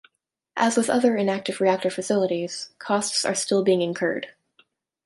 As 0.57 0.77
with 0.77 0.89
other 0.89 1.15
inactive 1.15 1.61
reactor 1.61 1.91
facilities, 1.91 2.69
costs 2.79 3.23
are 3.23 3.35
still 3.35 3.63
being 3.63 3.83
incurred. 3.83 4.29